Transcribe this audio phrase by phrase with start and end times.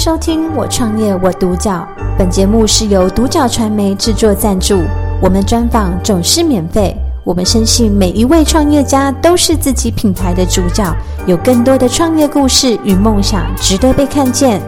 [0.00, 1.86] 收听《我创业我独角》，
[2.16, 4.82] 本节目是由独角传媒制作赞助，
[5.20, 6.96] 我们专访总是免费。
[7.22, 10.90] 我们深信每一位创业家都是自己品牌的主角，
[11.26, 14.62] 有更多的创业故事与梦想值得被看见。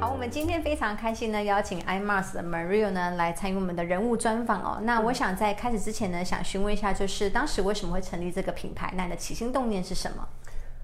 [0.00, 4.80] 好，我们今天非常开心呢，邀请 iMARS 的 Maria 呢来参与我们的人物专访哦。
[4.82, 8.92] 那我想在开始之前呢，想询问一下，就是当时为什么会成立这个品牌？
[8.96, 10.26] 那你的起心动念是什么？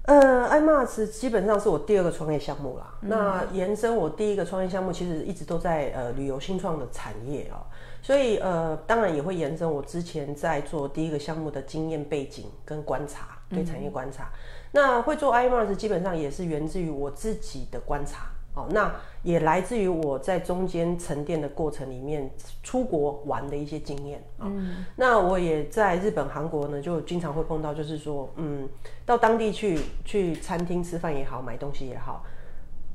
[0.03, 2.91] 呃，iMARS 基本上是我第二个创业项目啦。
[3.01, 7.65] 嗯、那延伸我第一个创业项目，其实一直都在呃旅游新创的产业哦、喔，
[8.01, 14.23] 所以呃，当然也会延伸我之前在做第一个项目的经验背景跟观察，对产业观察。
[14.23, 14.37] 嗯、
[14.71, 18.30] 那会做 iMARS 基本上也是源自于我自己的观察。
[18.53, 22.29] 哦，那也来自于我在中间沉淀的过程里面
[22.61, 24.43] 出国玩的一些经验啊。
[24.47, 28.67] 嗯，那我也在日本、韩国呢，就经常会碰到，就是说，嗯，
[29.05, 32.25] 到当地去去餐厅吃饭也好，买东西也好，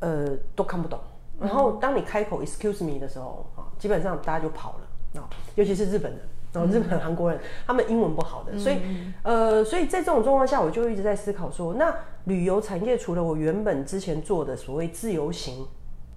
[0.01, 0.98] 呃，都看不懂。
[1.41, 6.20] 然后当你开口 “excuse me” 的时候，啊，基本上大家就跑了啊，尤其是日本人。
[6.57, 8.79] 然后日本、韩国人，他们英文不好的，所以，
[9.23, 15.66] 呃，所以在这种状况下，我就一直在思考说，那旅游产业除了我原本之前做的所谓自由行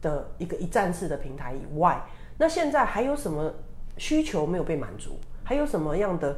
[0.01, 2.01] 的一个一站式的平台以外，
[2.37, 3.53] 那现在还有什么
[3.97, 5.19] 需求没有被满足？
[5.43, 6.37] 还有什么样的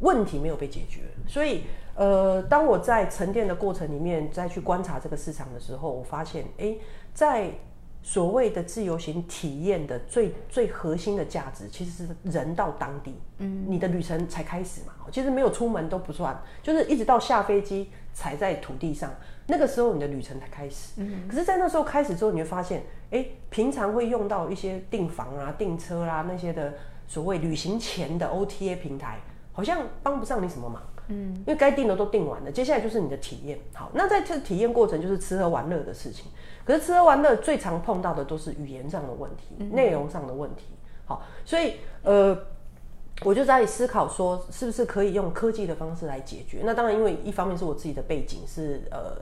[0.00, 1.02] 问题没有被解决？
[1.28, 6.74] 所以，呃，当我在沉淀的过程里面再去观察这个市场的时候，我发现，哎，
[7.12, 7.50] 在
[8.02, 14.92] 所谓的自由行体验的最最核心的价值，其实是人到当地，嗯，你的旅程才开始嘛。
[15.10, 19.10] 其实没有出门都不算，就是一直到下飞机踩在土地上，
[19.46, 20.94] 那个时候你的旅程才开始。
[20.96, 26.74] 嗯，可是，在那时候开始之后，你会发现，哎，平常会用到一些订房啊、订车啦、啊、那些的
[27.06, 29.20] 所谓旅行前的 OTA 平台，
[29.52, 30.82] 好像帮不上你什么忙。
[31.12, 33.58] 嗯，因为该定的都定完了，接下来就是你的体验。
[33.74, 36.26] 好，那在这体验过程就是吃喝玩乐的事情。
[36.64, 40.66] 可是吃喝玩乐最常碰到的都是语言上的问题、内容上的问题。
[41.04, 42.38] 好，所以呃，
[43.24, 46.62] 我就在思考说，是不是可以用科技的方式来解决？
[46.64, 49.16] 那当然，因为一方面是我自己的背景是呃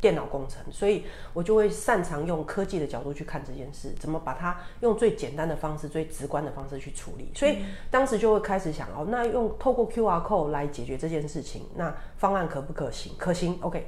[0.00, 7.30] 电脑工程，所以我就会擅长用科技的角度去看这件事，怎么把它用最简单的方式、最直观的方式去处理。
[7.34, 7.58] 所以
[7.90, 13.12] 当时就会开始想哦，那用透过 QR code 来解决这件事情，那方案可不可行？
[13.18, 13.86] 可行，OK。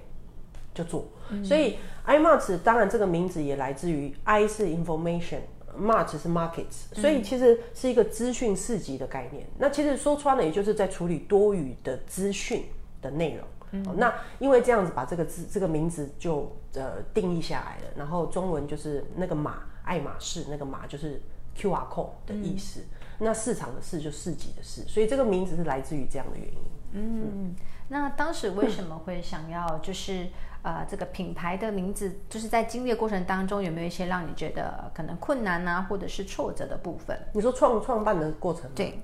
[0.72, 1.04] 就做，
[1.44, 9.44] 所以 iMARS 当然这个名字也来自于 I 是 information，Mart 是 markets，所以其实是一个资讯市集的概念。
[9.58, 12.64] 那其实说穿了，也就是在处理多余的资讯
[13.02, 13.44] 的内容。
[13.72, 21.20] 嗯，那因为这样子把这个字这个名字就呃定义下来了，然后中文就是那个马，爱马仕那个马就是
[21.56, 22.80] QR code 的意思。
[22.80, 26.60] 嗯，那市场的市就市集的市，所以这个名字是来自于这样的原因。
[26.92, 27.56] 嗯，嗯，
[27.88, 30.28] 那当时为什么会想要就是？
[30.62, 37.18] 呃，这个品牌的名字，就是在经历的过程当中，有没有一些让你觉得可能困难啊，或者是挫折的部分？
[37.32, 38.72] 你说创创办的过程吗？
[38.74, 39.00] 对，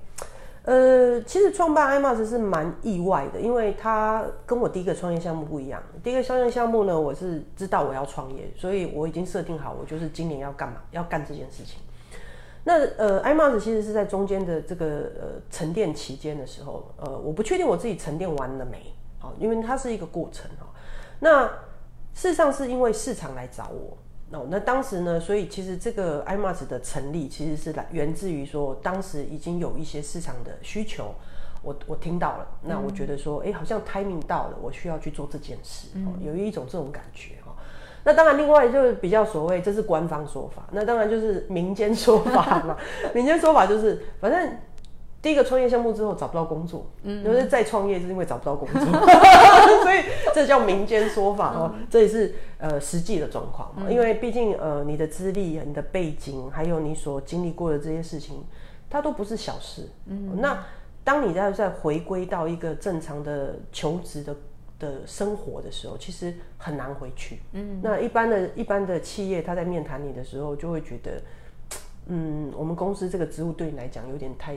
[0.67, 5.81] 呃，其实创办 IMAS 是蛮意外的，因为它跟我第一个创业项目不一样。
[6.03, 11.79] 第一个创业项目呢，我是知道我要创业，所以我已经设定好，我就是今年要干嘛，要干这件事情。
[12.65, 20.67] 那呃，IMAS 其实是在中间的这个呃沉淀期间的时候，呃，我不确定我自己沉淀完了没，好，因为它是一个过程哈。
[21.21, 21.45] 那
[22.13, 23.97] 事实上是因为市场来找我，
[24.29, 31.15] 那那当时呢，所以其实这个 iMARS 的成立其实是来源自于说，当时已经有一些市场的需求，
[31.61, 37.55] 我我听到了，那我觉得说，哎、欸，好像 timing 到了，我需要去做这件事，哦，有一种这种感觉哈。
[38.03, 42.77] 那当然，另外就是比较所谓，这是官方说法，那当然就是民间说法嘛，
[43.15, 44.57] 民间说法就是反正。
[45.27, 48.79] 第一个创业项目之后找不到工作，嗯，就是再创业是因为找不到工作，
[49.83, 53.91] 所以这叫民间说法哦，这也是呃实际的状况嘛。
[53.91, 58.41] 因为毕竟呃你的资历、你的背景，还有你所经历过的这些事情，
[58.89, 59.89] 它都不是小事。
[60.05, 60.63] 嗯，那
[61.03, 64.33] 当你在再回归到一个正常的求职的
[64.79, 67.41] 的生活的时候，其实很难回去。
[67.51, 71.21] 嗯，那一般的一般的企业，他在面谈你的时候，就会觉得，
[72.05, 74.55] 嗯，我们公司这个职务对你来讲有点太。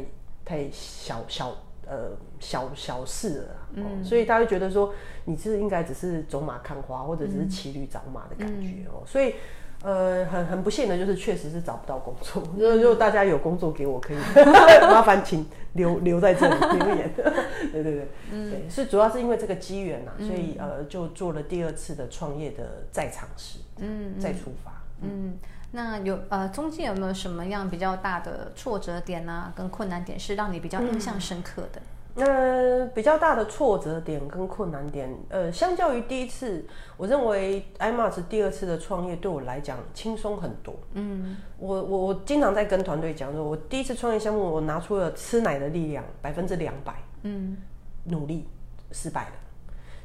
[0.51, 1.57] 太小小
[1.87, 2.11] 呃
[2.41, 4.93] 小小事了，嗯，所以他会觉得说
[5.27, 9.37] 你是应该只是走马看花，或者只是骑驴找马的感觉哦，嗯、所以
[9.85, 14.17] 呃很很不幸的就是确实是找不到工作，就、嗯、就大家有工作给我可以
[14.91, 17.13] 麻烦请留留在这里留言，
[17.73, 25.09] 对对对，嗯，对，是主要是因为这个机缘呐，所以呃就做了第二次的创业的再尝试，嗯，再出发，嗯。
[25.13, 25.39] 嗯
[25.73, 31.81] 那有呃，中间有没有什么样比较大的挫折点啊，跟困难点是让你比较印象深刻的？
[32.13, 40.75] 那比较大的挫折点跟困难点，呃，相较于第一次，我认为 IMAX 第二次的创业对我来讲轻松很多。
[40.95, 47.57] 嗯，我我我经常在跟团队讲说，我第一次创业项目，我拿出了吃奶的力量百分之两百，嗯，
[48.05, 48.49] 努力
[48.91, 49.33] 失败了，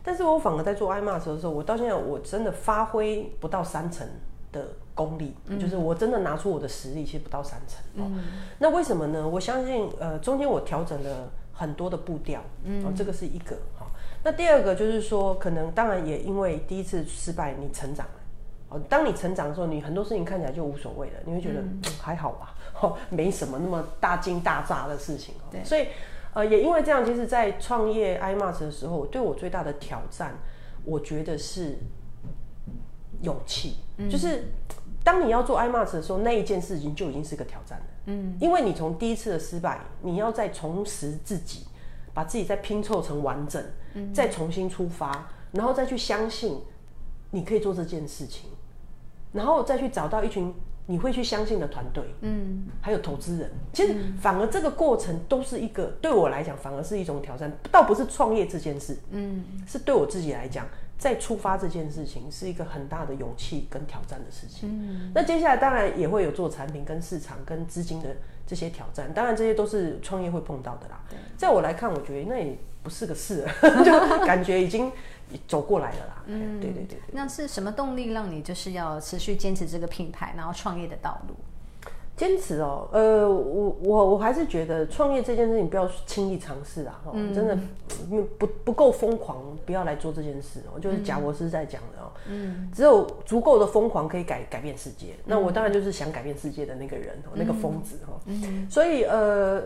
[0.03, 4.07] 但是我反而在做 IMAX 的时候，我到现在我真的发挥不到三成
[4.51, 7.83] 的功力，嗯、就是我真的拿出我的实力，其实不到三成。
[7.93, 8.23] 嗯，
[8.57, 9.27] 那为什么呢？
[9.27, 11.29] 我相信，呃，中间我调整了。
[11.57, 13.87] 很多的步调，嗯，这个是一个哈。
[14.21, 18.13] 那第二个就是说，可能当然也因为第一次失败，你成长了。
[18.67, 25.33] 哦，当你成长的时候，你很多事情看起来就无所谓了，你会觉得、嗯、还好吧， 哦，没什么那么大惊大乍的事情。
[25.49, 25.87] 对，所以
[26.33, 30.37] 呃，也因为这样，其实，在创业 IMARS 的时候，对我最大的挑战，
[30.83, 31.77] 我觉得是
[33.25, 34.45] 勇气，嗯、就是。
[35.05, 37.85] 当你要做 IMARS 的时候，那一件事情就已经是个挑战了。
[38.07, 41.67] 嗯，因为你从第一次的失败，你要再重拾自己，
[42.11, 43.63] 把自己再拼凑成完整，
[43.93, 46.59] 嗯，再重新出发，然后再去相信
[47.29, 48.49] 你可以做这件事情，
[49.31, 50.51] 然后再去找到一群
[50.87, 53.51] 你会去相信的团队，嗯，还有投资人。
[53.73, 60.65] 其实反而这个过程都是一个对我来讲，反而是一种挑战，倒不是创业这件事，嗯，是对我自己来讲。
[60.97, 64.69] 再出发这件事情是一个很大的勇气跟挑战的事情。
[64.71, 68.15] 嗯，那接下来当然也会有做产品、跟市场、跟资金的
[68.47, 71.03] 这些挑战，当然这些都是创业会碰到的啦。
[71.37, 73.45] 在我来看，我觉得那也不是个事，
[73.83, 74.91] 就感觉已经
[75.47, 76.23] 走过来了啦。
[76.27, 76.99] 嗯，对对对对。
[77.11, 81.35] 那是什么动力让你就是要持续坚持这个品牌，然后创业的道路？
[82.15, 87.57] 坚持哦，呃，我我我还是觉得创业这件事情不要轻易尝试啊，嗯、真的
[88.37, 90.79] 不不够疯狂，不要来做这件事哦。
[90.79, 95.07] 就是贾博士在讲的哦，嗯，只有足够的疯狂可以改改变世界。
[95.17, 98.13] 嗯、那我当然就是想改变世界的那个人哦，嗯、那个疯子哈。
[98.27, 99.61] 嗯、所以呃，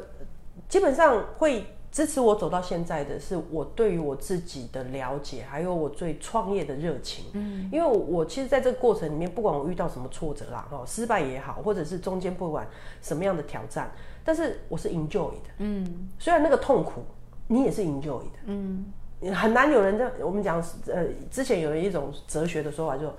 [0.68, 1.66] 基本上会。
[1.92, 7.26] 支持我走到现在的是我对于我自己的了解，还有我对创业的热情。
[7.34, 12.68] 嗯，因为我其实在这个过程里面，不管我遇到什么挫折啦，哦，失败也好，或者是中间不管
[13.02, 13.92] 什么样的挑战，
[14.24, 15.50] 但是我是 enjoy 的。
[15.58, 17.02] 嗯，虽然那个痛苦，
[17.48, 18.40] 你也是 enjoy 的。
[18.46, 18.86] 嗯，
[19.34, 23.12] 很难有人在我们讲，呃，之前有一种哲学的说法，就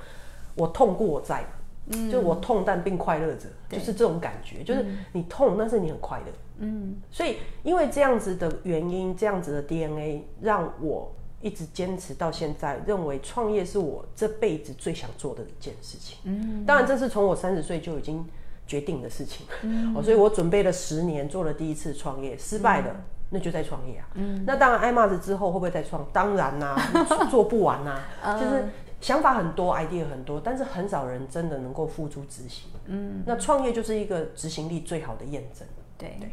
[0.54, 1.44] 我痛过我在。
[1.86, 6.26] 嗯，就我痛但并快乐着，就是这种感觉，就是你痛，但是你很快乐。
[6.58, 11.10] 嗯，所以因为这样子的原因，这样子的 DNA，让我
[11.40, 16.18] 一直坚持到现在，认为创业是我这辈子最想做的一件事情。
[16.24, 18.24] 嗯，当然这是从我三十岁就已经
[18.66, 19.46] 决定的事情。
[19.62, 24.06] 嗯，哦，所以我准备了十年，做了第一次创业，失败了，嗯、那就再创业啊。
[24.14, 26.06] 嗯，那当然，IMARS 之后会不会再创？
[26.12, 28.64] 当然啦、 啊，做不完呐、啊，就是。
[29.00, 32.70] 想法很多，idea 很多，但是很少人真的能够付诸执行。
[32.86, 35.66] 嗯，那创业就是一个执行力最好的验证。
[35.96, 36.30] 对对。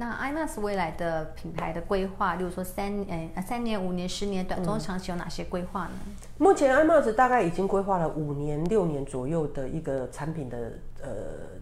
[0.00, 5.94] 那 IMARS 未来的品牌的规划，例如说三年、呃三年、五年、十年，短中长期有哪些规划呢？
[6.38, 10.72] 目前 IMARS 大概已经规划了五年、六年左右的一个产品的
[11.02, 11.10] 呃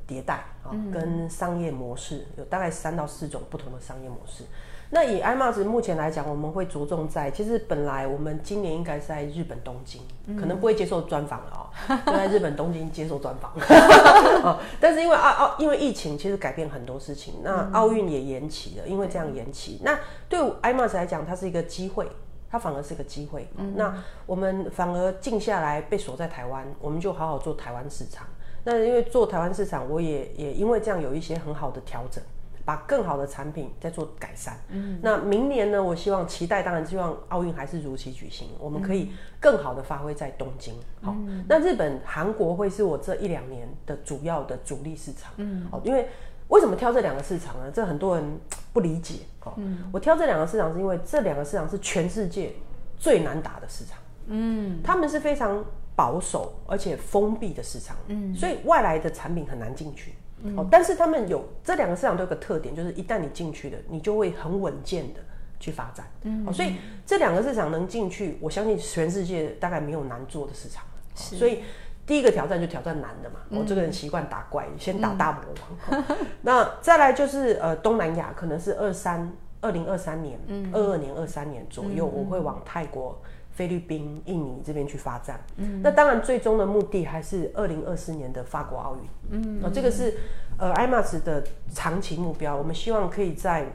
[0.06, 4.44] 迭代啊，跟商业模式有大概三到四种不同的商业模式。
[4.90, 11.66] 那以 IMARS 目前来讲，我们会着重在，其实本来我们今年应该是在日本东京，嗯、可能不会接受专访了哦，
[12.06, 13.52] 就在日本东京接受专访。
[14.80, 19.80] 但是因为奥奥因为疫情，其实改变很多事情，那奥运也延期了，因为这样延期。
[19.82, 19.98] 那
[20.28, 22.06] 对 IMARS 来讲，它是一个机会，
[22.48, 23.48] 它反而是个机会。
[23.56, 23.92] 嗯、那
[24.24, 28.24] 我们反而静下来，被锁在台湾，我们就好好做台湾市场。
[28.62, 32.22] 那因为做台湾市场，我也也因为这样有一些很好的调整。
[32.66, 34.58] 把更好的产品再做改善。
[34.70, 35.80] 嗯，那明年呢？
[35.80, 40.74] 我希望期待，当然希望奥运还是如期举行，我们可以更好的发挥在东京。
[41.00, 41.14] 好，
[41.48, 45.32] 那日本、韩国会是我这一两年的主要的主力市场。
[45.36, 46.08] 嗯，哦，因为
[46.48, 47.70] 为什么挑这两个市场呢？
[47.72, 48.40] 这很多人
[48.72, 49.20] 不理解。
[49.56, 52.52] 嗯，我挑这两个市场是因为这两个市场是全世界
[52.98, 53.96] 最难打的市场。
[54.26, 57.96] 嗯，他们是非常保守而且封闭的市场。
[58.08, 60.14] 嗯，所以外来的产品很难进去。
[60.56, 65.20] 哦，但是他们有这两个市场都有个特点，就是一旦你进去了，你就会很稳健的
[65.58, 66.06] 去发展。
[66.22, 70.84] 嗯，所以这两个市场能进去，我相信全世界大概没有难做的市场。
[71.14, 71.62] 是，所以
[72.06, 73.40] 第一个挑战就挑战难的嘛。
[73.50, 75.42] 我这个人习惯打怪，先打大魔
[75.90, 76.04] 王。
[76.42, 80.38] 那再来就是呃东南亚，可能是二三二零二三年，
[80.72, 83.20] 二二年、二三年左右，我会往泰国。
[83.56, 90.14] 菲律宾、印尼这边去发展，嗯，那当然最终的目的还是二零二四年的法国奥运，嗯，哦，这个是
[90.58, 93.66] 呃 IMARS 的长期目标，我们希望可以在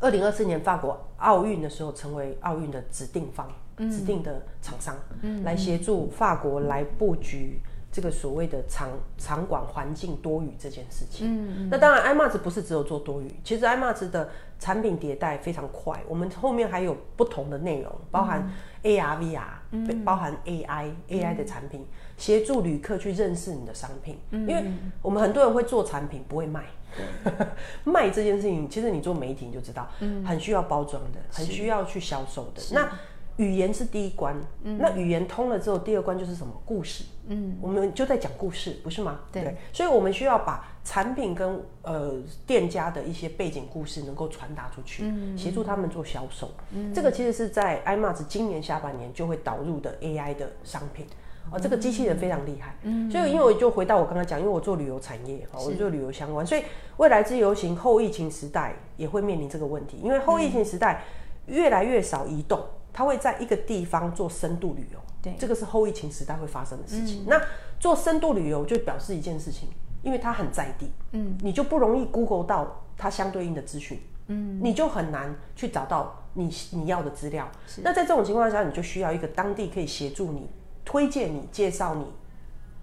[0.00, 3.48] 二零二四年法国奥运的时候成为奥运的指定方、
[3.78, 7.58] 嗯、指定的厂商，嗯，来协助法国来布局
[7.90, 11.26] 这个所谓的场场馆环境多语这件事情。
[11.26, 18.48] 嗯，嗯，那当然，iMax 不是只有做多语，其实 iMax 的产品迭代非常快，我们后面还有不同的内容，包含
[18.84, 19.40] AR、VR，
[19.72, 21.84] 嗯，包含 AI、嗯、AI 的产品，
[22.16, 24.18] 协助旅客去认识你的商品。
[24.30, 24.64] 嗯，因为
[25.02, 26.64] 我们很多人会做产品，不会卖。
[27.82, 32.62] 卖这件事情，其实你做媒体你就知道，嗯，很需要包装的，很需要去销售的。
[32.72, 32.88] 那
[33.36, 36.52] 语言是第一关，嗯，那语言通了之后，第二关就是什么？
[36.64, 39.20] 故事，嗯，我们就在讲故事，不是吗？
[39.32, 42.14] 对，对，所以我们需要把产品跟呃
[42.46, 51.04] 店家的一些背景故事能够传达出去，嗯，协助他们做销售，嗯，这个其实是在 iMax 今年下半年就会导入的 AI 的商品，
[51.50, 56.62] 哦，这个机器人非常厉害，嗯，所以因为我就回到我刚刚讲，因为我做旅游产业，哈，我做旅游相关，所以
[56.98, 61.02] 未来自由行后疫情时代也会面临这个问题，因为后疫情时代
[61.46, 62.60] 越来越少移动。
[62.94, 67.24] 他会在一个地方做深度旅游，对，这个是后疫情时代会发生的事情。
[67.24, 67.42] 嗯、那
[67.80, 69.68] 做深度旅游就表示一件事情，
[70.02, 77.50] 因为它很在地，嗯，你就不容易 Google 到它相对应的资讯，嗯，你就很难去找到你你要的资料。
[77.82, 80.48] 那在这种情况下，你就需要一个当地可以协助你、
[80.84, 82.06] 推荐你、介绍你。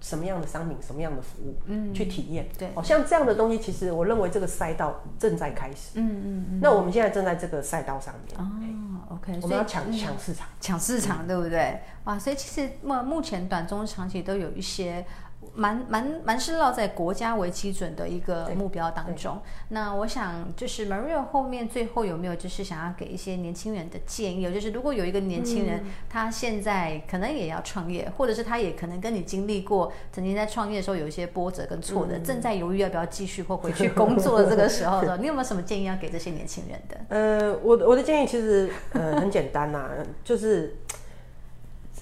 [0.02, 6.60] 什么样的商品，什么样的服务，嗯，去体验，对，哦，像这样的东西，其实我认为这个赛道正在开始，嗯嗯嗯。
[6.62, 11.80] 那我们现在正在这个赛道上面，哦，OK，我们要抢抢市场，抢市场，对不对？
[12.04, 15.06] 哇，所以其实目目前短中长期都有一些。
[15.54, 19.42] 蛮蛮蛮是落在国家为基准的一个目标当中。
[19.70, 24.54] 那我想就是 Maria 后面最后有没有就是想要给一些年轻人的建议？
[24.54, 36.98] 就是如果有一个年轻人，嗯、他现在可能也要创业，或者是他也可能跟你经历过曾经在创业的时候有一些波折跟挫折，嗯、正在犹豫要不要继续或回去工作的这个时候的， 你有没有什么建议要给这些年轻人的？
[37.10, 39.90] 呃，我我的建议其实呃很简单呐、啊，
[40.24, 40.78] 就是。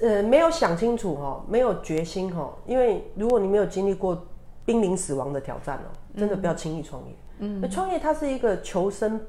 [0.01, 4.25] 呃，没有想清楚哈，没有决心哈，因为如果你没有经历过
[4.65, 7.15] 濒临死亡的挑战哦，真的不要轻易创业。
[7.39, 9.19] 嗯，创业它是一个求生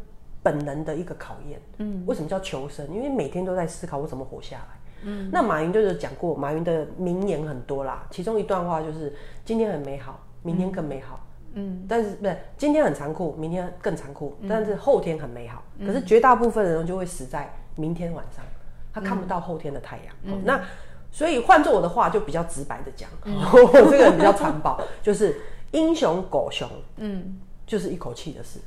[0.42, 1.60] 本能的一个考验。
[1.78, 2.86] 嗯，为什么叫求生？
[2.92, 4.80] 因为每天都在思考我怎么活下来。
[5.02, 11.20] 嗯，那马云就是讲过，马云的名言很多啦，其中一段话就是：今天很美好，明天更美好。
[11.54, 15.62] 嗯，但是不是今天很残酷，明天更残酷，但是后天很美好。
[15.84, 18.44] 可是绝大部分的人就会死在明天晚上。
[18.92, 20.60] 他看不到后天的太阳，那
[21.12, 23.36] 所以换做我的话就比较直白的讲，嗯。
[23.42, 25.40] 哦，这个人比较残暴， 就是
[25.72, 28.60] 英雄狗熊，嗯，就是一口气的事，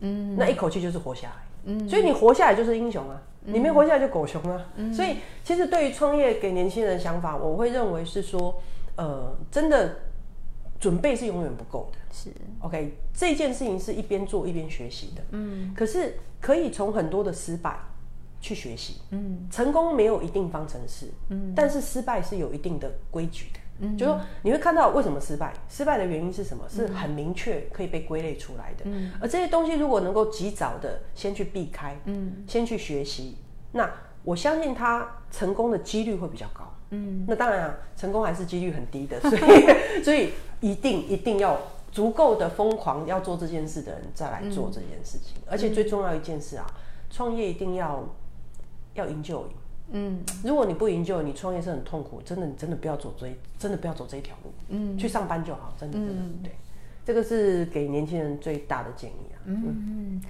[0.00, 8.62] 嗯，那一口气就是活下来，嗯，所以你活下来就是英雄啊，嗯，你没活下来就狗熊啊，嗯，所以其实对于创业给年轻人的想法，我会认为是说，
[8.96, 9.96] 呃，真的
[10.80, 17.78] 准备是永远不够的，是，OK，这件事情是一边做一边学习的，嗯，可是可以从很多的失败。
[18.42, 33.36] 去学习，嗯，成功没有一定方程式，嗯，但是失败是有一定的规矩的，嗯，就说你会看到为什么失败，失败的原因是什么，是很明确可以被归类出来的，嗯，而这些东西如果能够及早的先去避开，嗯，先去学习，
[33.70, 33.88] 那
[34.24, 39.42] 我相信他成功的几率会比较高，嗯，那当然啊，成功还是几率很低的，所以
[40.02, 41.56] 所以一定一定要
[41.92, 46.66] 足够的疯狂要做这件事的人再来做这件事情，而且最重要一件事啊，
[47.08, 48.04] 创业一定要。
[49.04, 49.44] 要营救，
[49.90, 53.26] 嗯，如果你不营救，你创业是很痛苦，真的，你真的不要走这，
[53.58, 56.52] 真的不要走这一条路，嗯，去上班就好，真的，真的，嗯、对，
[57.04, 59.62] 这个是给年轻人最大的建议啊，嗯。
[59.66, 60.22] 嗯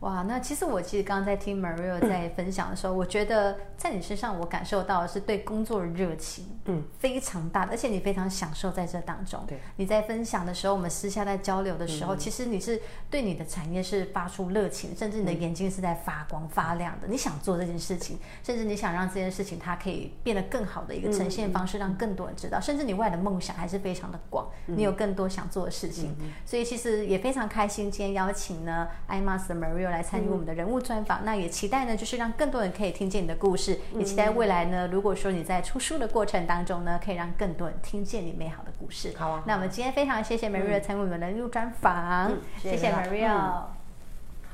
[0.00, 9.42] 哇，那其实我其实刚刚在听 Maria 在分享的时候，我觉得在你身上我感受到的是对工作的热情，嗯，非常大的，而且你非常享受在这当中。
[9.48, 17.08] 对，你在分享的时候，我们私下在交流的时候，其实你是对你的产业是发出热情，甚至你的眼睛是在发光发亮的。
[17.08, 22.60] 你想做这件事情，甚至你想让这件事情它可以变得更好的一个呈现方式，让更多人知道。
[22.60, 26.14] 甚至你未来的梦想还是非常的广，你有更多想做的事情。
[26.46, 29.87] 所以其实也非常开心，今天邀请呢 iMax 的 Maria。
[29.90, 39.12] 来参与我们的人物专访，嗯、那也期待呢，就是让更多人可以听见你的故事，嗯、也期待未来呢，如果说你在出书的过程当中呢，可以让更多人听见你美好的故事。
[39.16, 43.32] 好啊，那我们今天非常谢谢 Maria 参与我们的人物专访，嗯、谢谢 Maria。
[43.32, 43.64] 嗯、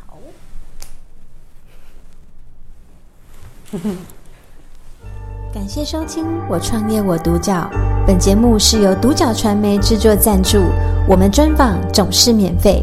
[0.07, 0.19] 好，
[5.53, 7.53] 感谢收听《我创业我独角》，
[8.07, 10.59] 本节目是由独角传媒制作赞助，
[11.09, 12.83] 我们专访总是免费。